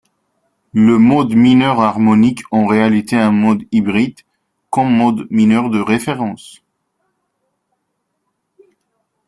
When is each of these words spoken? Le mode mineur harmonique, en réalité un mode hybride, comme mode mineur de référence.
Le 0.73 0.97
mode 0.97 1.35
mineur 1.35 1.79
harmonique, 1.79 2.39
en 2.49 2.65
réalité 2.65 3.17
un 3.17 3.29
mode 3.31 3.65
hybride, 3.71 4.19
comme 4.71 4.91
mode 4.91 5.27
mineur 5.29 5.69
de 5.69 5.79
référence. 5.79 6.63